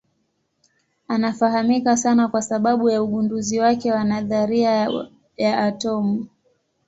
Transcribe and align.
Anafahamika 1.07 1.97
sana 1.97 2.27
kwa 2.27 2.41
sababu 2.41 2.89
ya 2.89 3.03
ugunduzi 3.03 3.59
wake 3.59 3.91
wa 3.91 4.03
nadharia 4.03 4.89
ya 5.37 5.57
atomu. 5.63 6.27